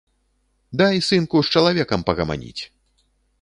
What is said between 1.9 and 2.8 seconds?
пагаманіць!